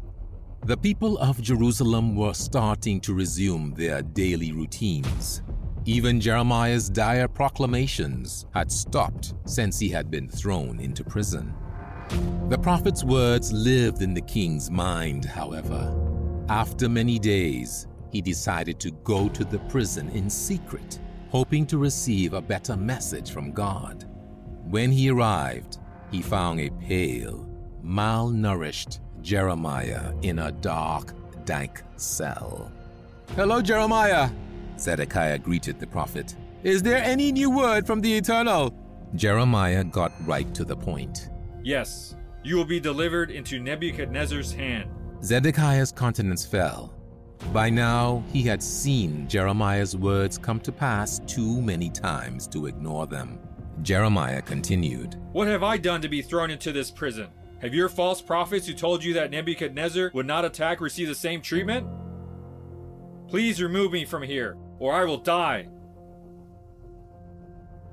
The 0.65 0.77
people 0.77 1.17
of 1.17 1.41
Jerusalem 1.41 2.15
were 2.15 2.33
starting 2.33 3.00
to 3.01 3.13
resume 3.13 3.73
their 3.73 4.01
daily 4.01 4.51
routines. 4.51 5.41
Even 5.85 6.21
Jeremiah's 6.21 6.89
dire 6.89 7.27
proclamations 7.27 8.45
had 8.53 8.71
stopped 8.71 9.33
since 9.43 9.77
he 9.77 9.89
had 9.89 10.09
been 10.09 10.29
thrown 10.29 10.79
into 10.79 11.03
prison. 11.03 11.53
The 12.47 12.57
prophet's 12.57 13.03
words 13.03 13.51
lived 13.51 14.01
in 14.01 14.13
the 14.13 14.21
king's 14.21 14.71
mind, 14.71 15.25
however. 15.25 15.93
After 16.47 16.87
many 16.87 17.19
days, 17.19 17.87
he 18.11 18.21
decided 18.21 18.79
to 18.79 18.91
go 19.03 19.27
to 19.27 19.43
the 19.43 19.59
prison 19.59 20.07
in 20.09 20.29
secret, 20.29 21.01
hoping 21.29 21.65
to 21.65 21.77
receive 21.77 22.33
a 22.33 22.41
better 22.41 22.77
message 22.77 23.31
from 23.31 23.51
God. 23.51 24.05
When 24.69 24.89
he 24.89 25.09
arrived, 25.09 25.79
he 26.11 26.21
found 26.21 26.61
a 26.61 26.69
pale, 26.69 27.45
malnourished 27.83 28.99
Jeremiah 29.21 30.13
in 30.21 30.39
a 30.39 30.53
dark, 30.53 31.11
dank 31.43 31.81
cell. 31.97 32.71
Hello, 33.35 33.61
Jeremiah, 33.61 34.29
Zedekiah 34.79 35.39
greeted 35.39 35.79
the 35.79 35.87
prophet. 35.87 36.35
Is 36.63 36.81
there 36.81 37.03
any 37.03 37.31
new 37.31 37.49
word 37.49 37.85
from 37.85 38.01
the 38.01 38.15
Eternal? 38.15 38.73
Jeremiah 39.15 39.83
got 39.83 40.11
right 40.25 40.53
to 40.55 40.65
the 40.65 40.75
point. 40.75 41.29
Yes, 41.63 42.15
you 42.43 42.55
will 42.55 42.65
be 42.65 42.79
delivered 42.79 43.31
into 43.31 43.59
Nebuchadnezzar's 43.59 44.51
hand. 44.51 44.89
Zedekiah's 45.23 45.91
countenance 45.91 46.45
fell. 46.45 46.93
By 47.51 47.69
now, 47.69 48.23
he 48.31 48.41
had 48.41 48.63
seen 48.63 49.27
Jeremiah's 49.27 49.95
words 49.95 50.37
come 50.37 50.59
to 50.61 50.71
pass 50.71 51.19
too 51.27 51.61
many 51.61 51.89
times 51.89 52.47
to 52.47 52.67
ignore 52.67 53.05
them. 53.05 53.39
Jeremiah 53.81 54.41
continued 54.41 55.15
What 55.31 55.47
have 55.47 55.63
I 55.63 55.77
done 55.77 56.01
to 56.01 56.09
be 56.09 56.21
thrown 56.21 56.51
into 56.51 56.71
this 56.71 56.89
prison? 56.91 57.27
Have 57.61 57.73
your 57.73 57.89
false 57.89 58.21
prophets 58.21 58.67
who 58.67 58.73
told 58.73 59.03
you 59.03 59.13
that 59.13 59.31
Nebuchadnezzar 59.31 60.11
would 60.13 60.25
not 60.25 60.45
attack 60.45 60.81
receive 60.81 61.07
the 61.07 61.15
same 61.15 61.41
treatment? 61.41 61.87
Please 63.27 63.61
remove 63.61 63.91
me 63.91 64.05
from 64.05 64.23
here, 64.23 64.57
or 64.79 64.93
I 64.93 65.03
will 65.03 65.17
die. 65.17 65.67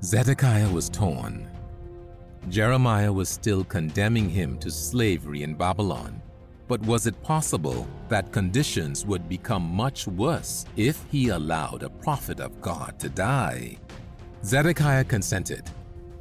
Zedekiah 0.02 0.70
was 0.70 0.88
torn. 0.88 1.48
Jeremiah 2.48 3.12
was 3.12 3.28
still 3.28 3.64
condemning 3.64 4.28
him 4.28 4.58
to 4.58 4.70
slavery 4.70 5.42
in 5.42 5.54
Babylon. 5.54 6.22
But 6.68 6.80
was 6.82 7.06
it 7.08 7.20
possible 7.24 7.86
that 8.08 8.30
conditions 8.30 9.04
would 9.04 9.28
become 9.28 9.64
much 9.64 10.06
worse 10.06 10.64
if 10.76 11.04
he 11.10 11.30
allowed 11.30 11.82
a 11.82 11.90
prophet 11.90 12.38
of 12.38 12.60
God 12.60 12.96
to 13.00 13.08
die? 13.08 13.76
Zedekiah 14.44 15.04
consented, 15.04 15.68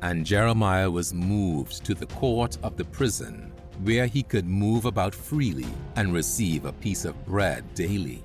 and 0.01 0.25
Jeremiah 0.25 0.89
was 0.89 1.13
moved 1.13 1.85
to 1.85 1.93
the 1.93 2.07
court 2.07 2.57
of 2.63 2.77
the 2.77 2.85
prison, 2.85 3.51
where 3.83 4.07
he 4.07 4.23
could 4.23 4.47
move 4.47 4.85
about 4.85 5.13
freely 5.13 5.67
and 5.95 6.13
receive 6.13 6.65
a 6.65 6.73
piece 6.73 7.05
of 7.05 7.25
bread 7.25 7.63
daily. 7.75 8.23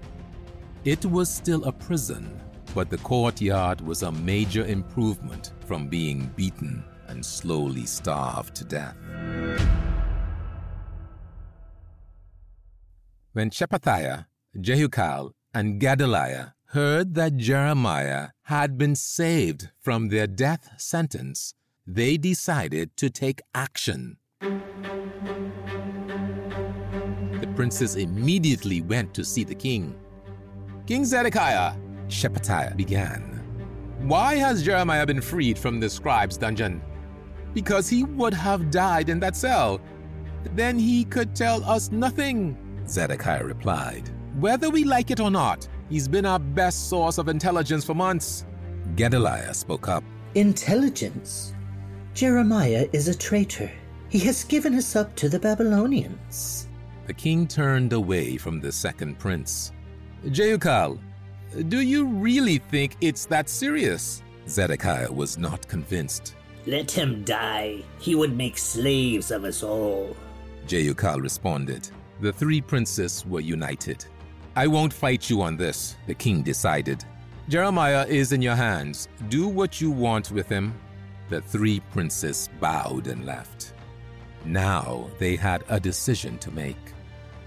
It 0.85 1.07
was 1.07 1.33
still 1.33 1.65
a 1.65 1.73
prison, 1.73 2.39
but 2.75 2.91
the 2.91 2.99
courtyard 2.99 3.81
was 3.81 4.03
a 4.03 4.13
major 4.13 4.67
improvement 4.67 5.53
from 5.65 5.89
being 5.89 6.31
beaten 6.37 6.85
and 7.09 7.25
slowly 7.25 7.87
starved 7.87 8.55
to 8.57 8.65
death. 8.65 8.95
When 13.33 13.49
Shephatiah, 13.49 14.27
Jehukal, 14.59 15.33
and 15.55 15.81
Gedaliah 15.81 16.53
heard 16.67 17.15
that 17.15 17.39
Jeremiah 17.39 18.29
had 18.43 18.77
been 18.77 18.95
saved 18.95 19.71
from 19.81 20.09
their 20.09 20.27
death 20.27 20.69
sentence, 20.77 21.55
they 21.87 22.19
decided 22.19 22.95
to 22.99 23.09
take 23.09 23.41
action. 23.55 24.19
The 27.41 27.49
princes 27.57 27.97
immediately 27.97 28.83
went 28.83 29.15
to 29.15 29.25
see 29.25 29.45
the 29.45 29.55
king. 29.55 29.99
King 30.87 31.07
Zedekiah, 31.07 31.73
Shephatiah 32.09 32.77
began, 32.77 33.23
Why 34.03 34.35
has 34.35 34.63
Jeremiah 34.63 35.07
been 35.07 35.23
freed 35.23 35.59
from 35.59 35.81
the 35.81 35.89
scribe's 35.89 36.37
dungeon? 36.37 36.83
Because 37.55 37.89
he 37.89 38.05
would 38.05 38.35
have 38.35 38.71
died 38.71 39.09
in 39.09 39.19
that 39.21 39.35
cell. 39.35 39.81
Then 40.55 40.79
he 40.79 41.07
could 41.07 41.35
tell 41.35 41.65
us 41.65 41.91
nothing, 41.91 42.59
Zedekiah 42.87 43.45
replied. 43.45 44.11
Whether 44.39 44.69
we 44.69 44.85
like 44.85 45.11
it 45.11 45.21
or 45.21 45.31
not, 45.31 45.67
he's 45.89 46.07
been 46.07 46.27
our 46.27 46.39
best 46.39 46.91
source 46.91 47.17
of 47.17 47.29
intelligence 47.29 47.85
for 47.87 47.95
months. 47.95 48.45
Gedaliah 48.95 49.55
spoke 49.55 49.89
up. 49.89 50.05
Intelligence? 50.35 51.55
Jeremiah 52.13 52.87
is 52.93 53.09
a 53.09 53.17
traitor. 53.17 53.71
He 54.11 54.19
has 54.19 54.45
given 54.45 54.75
us 54.75 54.97
up 54.97 55.17
to 55.17 55.31
the 55.31 55.39
Babylonians. 55.39 56.69
The 57.07 57.15
king 57.15 57.47
turned 57.47 57.95
away 57.95 58.37
from 58.37 58.61
the 58.61 58.71
second 58.71 59.19
prince. 59.19 59.73
Jehukal, 60.25 60.99
do 61.69 61.81
you 61.81 62.07
really 62.07 62.57
think 62.59 62.97
it's 63.03 63.27
that 63.27 63.49
serious? 63.49 64.23
Zedekiah 64.49 65.13
was 65.13 65.37
not 65.37 65.69
convinced. 65.69 66.35
Let 66.67 66.91
him 66.91 67.25
die. 67.25 67.83
He 67.99 68.15
would 68.15 68.35
make 68.35 68.57
slaves 68.57 69.31
of 69.31 69.45
us 69.45 69.63
all. 69.63 70.17
Jehukal 70.67 71.21
responded. 71.21 71.91
The 72.21 72.33
three 72.33 72.63
princes 72.63 73.27
were 73.27 73.41
united. 73.41 74.07
I 74.57 74.67
won't 74.67 74.95
fight 74.95 75.29
you 75.29 75.43
on 75.43 75.59
this, 75.59 75.97
the 76.07 76.15
king 76.15 76.43
decided. 76.43 77.05
Jeremiah 77.51 78.07
is 78.07 78.33
in 78.33 78.41
your 78.41 78.55
hands. 78.55 79.09
Do 79.29 79.47
what 79.47 79.79
you 79.81 79.91
want 79.91 80.31
with 80.31 80.49
him. 80.49 80.73
The 81.29 81.43
three 81.43 81.81
princes 81.93 82.49
bowed 82.61 83.09
and 83.09 83.27
left. 83.27 83.75
Now 84.47 85.11
they 85.19 85.37
had 85.37 85.65
a 85.69 85.79
decision 85.79 86.39
to 86.39 86.51
make. 86.51 86.95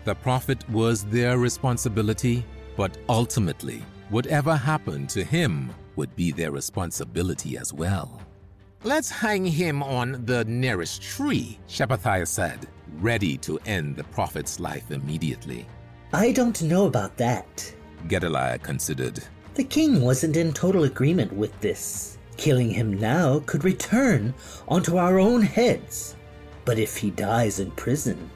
The 0.06 0.14
prophet 0.16 0.68
was 0.70 1.04
their 1.06 1.40
responsibility, 1.40 2.46
but 2.78 2.98
ultimately, 3.10 3.84
whatever 4.10 4.56
happened 4.56 5.10
to 5.10 5.24
him 5.24 5.70
would 5.98 6.16
be 6.16 6.32
their 6.32 6.52
responsibility 6.52 7.58
as 7.58 7.74
well. 7.74 8.22
Let's 8.84 9.10
hang 9.10 9.46
him 9.46 9.82
on 9.84 10.24
the 10.26 10.46
nearest 10.46 11.02
tree, 11.02 11.58
Shephatiah 11.68 12.28
said, 12.28 12.68
ready 13.00 13.36
to 13.40 13.60
end 13.66 13.96
the 13.96 14.04
prophet's 14.06 14.60
life 14.60 14.92
immediately. 14.92 15.68
I 16.14 16.32
don't 16.32 16.62
know 16.62 16.86
about 16.86 17.18
that. 17.18 17.74
Gedaliah 18.08 18.60
considered. 18.60 19.22
The 19.56 19.64
king 19.64 20.02
wasn't 20.02 20.38
in 20.38 20.54
total 20.54 20.84
agreement 20.84 21.34
with 21.34 21.60
this. 21.60 22.20
Killing 22.38 22.70
him 22.70 22.94
now 23.00 23.40
could 23.48 23.64
return 23.64 24.34
onto 24.68 24.98
our 24.98 25.18
own 25.18 25.42
heads. 25.42 26.16
But 26.64 26.78
if 26.78 26.96
he 26.96 27.10
dies 27.10 27.60
in 27.60 27.72
prison. 27.72 28.30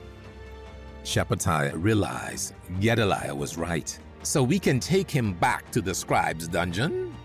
Shephatiah 1.03 1.73
realized 1.75 2.55
Gedaliah 2.79 3.35
was 3.35 3.57
right. 3.57 3.97
So 4.23 4.43
we 4.43 4.59
can 4.59 4.79
take 4.79 5.09
him 5.09 5.33
back 5.33 5.71
to 5.71 5.81
the 5.81 5.95
scribe's 5.95 6.47
dungeon? 6.47 7.15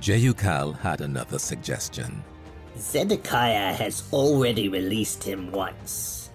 Jehukal 0.00 0.78
had 0.78 1.00
another 1.00 1.38
suggestion. 1.38 2.22
Zedekiah 2.76 3.72
has 3.74 4.04
already 4.12 4.68
released 4.68 5.22
him 5.22 5.52
once. 5.52 6.30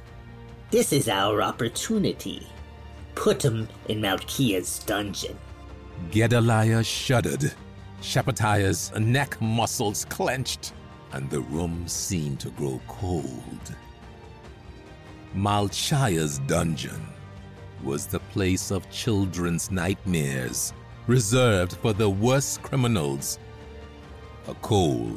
This 0.72 0.94
is 0.94 1.10
our 1.10 1.42
opportunity. 1.42 2.48
Put 3.16 3.44
him 3.44 3.68
in 3.90 4.00
Malchiah's 4.00 4.80
dungeon. 4.80 5.38
Gedaliah 6.12 6.84
shuddered. 6.84 7.54
Shephatiah's 8.02 8.92
neck 8.98 9.42
muscles 9.42 10.06
clenched, 10.06 10.74
and 11.12 11.30
the 11.30 11.42
room 11.42 11.88
seemed 11.88 12.40
to 12.42 12.50
grow 12.52 12.80
cold. 12.88 13.76
Malchiah's 15.34 16.40
dungeon 16.40 17.02
was 17.84 18.06
the 18.06 18.20
place 18.20 18.72
of 18.72 18.90
children's 18.90 19.72
nightmares, 19.72 20.74
reserved 21.08 21.74
for 21.74 21.94
the 21.94 22.10
worst 22.10 22.62
criminals. 22.62 23.40
A 24.48 24.54
coal 24.56 25.12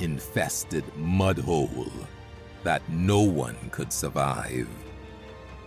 infested 0.00 0.84
mud 0.96 1.38
hole 1.38 1.92
that 2.64 2.82
no 2.88 3.20
one 3.20 3.56
could 3.70 3.92
survive. 3.92 4.68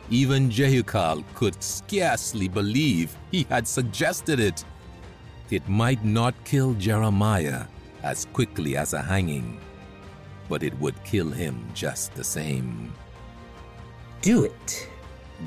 Even 0.09 0.49
Jehukal 0.49 1.23
could 1.35 1.61
scarcely 1.63 2.47
believe 2.47 3.15
he 3.31 3.45
had 3.49 3.67
suggested 3.67 4.39
it. 4.39 4.63
It 5.49 5.67
might 5.67 6.03
not 6.03 6.35
kill 6.43 6.73
Jeremiah 6.73 7.65
as 8.03 8.25
quickly 8.33 8.75
as 8.75 8.93
a 8.93 9.01
hanging, 9.01 9.59
but 10.49 10.63
it 10.63 10.77
would 10.79 11.01
kill 11.03 11.29
him 11.29 11.65
just 11.73 12.13
the 12.13 12.23
same. 12.23 12.93
Do 14.21 14.43
it. 14.43 14.90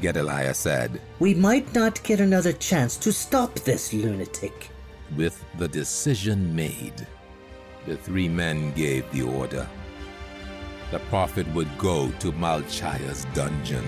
Gedaliah 0.00 0.54
said, 0.54 1.00
We 1.18 1.34
might 1.34 1.72
not 1.74 2.02
get 2.02 2.20
another 2.20 2.52
chance 2.52 2.96
to 2.98 3.12
stop 3.12 3.54
this 3.60 3.92
lunatic. 3.92 4.70
With 5.16 5.44
the 5.58 5.68
decision 5.68 6.54
made, 6.54 7.06
the 7.86 7.96
three 7.96 8.28
men 8.28 8.72
gave 8.72 9.10
the 9.12 9.22
order. 9.22 9.68
The 10.90 10.98
prophet 11.10 11.46
would 11.54 11.78
go 11.78 12.10
to 12.20 12.32
Malchiah's 12.32 13.26
dungeon. 13.34 13.84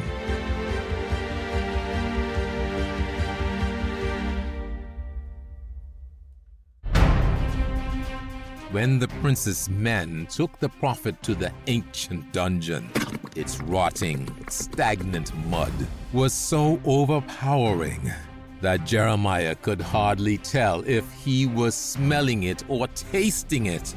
When 8.76 8.98
the 8.98 9.08
prince's 9.08 9.70
men 9.70 10.26
took 10.28 10.58
the 10.58 10.68
prophet 10.68 11.22
to 11.22 11.34
the 11.34 11.50
ancient 11.66 12.30
dungeon, 12.30 12.90
its 13.34 13.58
rotting, 13.62 14.28
stagnant 14.50 15.34
mud 15.46 15.72
was 16.12 16.34
so 16.34 16.78
overpowering 16.84 18.12
that 18.60 18.84
Jeremiah 18.84 19.54
could 19.54 19.80
hardly 19.80 20.36
tell 20.36 20.82
if 20.86 21.10
he 21.14 21.46
was 21.46 21.74
smelling 21.74 22.42
it 22.42 22.64
or 22.68 22.86
tasting 22.88 23.64
it. 23.64 23.94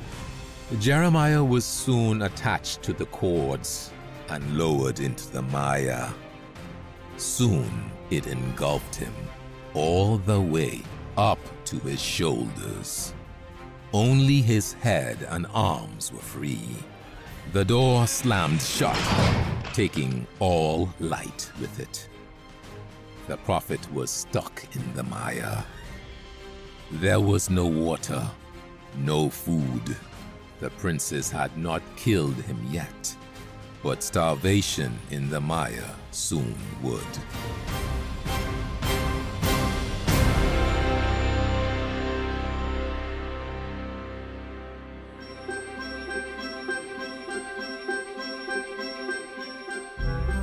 Jeremiah 0.80 1.44
was 1.44 1.66
soon 1.66 2.22
attached 2.22 2.82
to 2.84 2.94
the 2.94 3.08
cords 3.08 3.92
and 4.30 4.58
lowered 4.58 5.02
into 5.02 5.30
the 5.34 5.42
mire. 5.42 6.10
Soon 7.18 7.70
it 8.12 8.28
engulfed 8.28 8.96
him 8.96 9.14
all 9.74 10.20
the 10.20 10.40
way 10.40 10.84
up 11.18 11.40
to 11.66 11.80
his 11.80 12.02
shoulders. 12.02 13.14
Only 13.94 14.42
his 14.42 14.74
head 14.74 15.26
and 15.30 15.48
arms 15.52 16.14
were 16.14 16.20
free. 16.20 16.76
The 17.54 17.66
door 17.66 18.06
slammed 18.06 18.62
shut, 18.62 18.96
taking 19.74 20.28
all 20.40 20.94
light 21.00 21.52
with 21.60 21.80
it. 21.80 22.08
The 23.28 23.38
prophet 23.38 23.92
was 23.92 24.12
stuck 24.12 24.64
in 24.76 24.94
the 24.94 25.02
mire. 25.02 25.66
There 26.92 27.20
was 27.20 27.50
no 27.50 27.66
water, 27.66 28.30
no 29.00 29.28
food. 29.28 29.98
The 30.60 30.70
princes 30.72 31.32
had 31.32 31.58
not 31.58 31.82
killed 31.96 32.36
him 32.36 32.64
yet, 32.70 33.16
but 33.82 34.04
starvation 34.04 35.00
in 35.10 35.32
the 35.32 35.42
mire 35.42 35.96
soon 36.12 36.56
would. 36.84 37.18